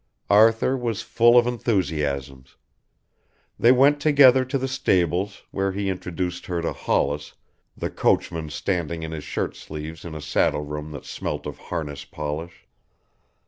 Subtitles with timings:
[0.31, 2.55] Arthur was full of enthusiasms.
[3.59, 7.33] They went together to the stables, where he introduced her to Hollis,
[7.77, 12.65] the coachman standing in his shirtsleeves in a saddle room that smelt of harness polish.